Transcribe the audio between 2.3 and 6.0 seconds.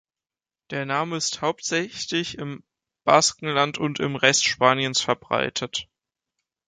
im Baskenland und im Rest Spaniens verbreitet.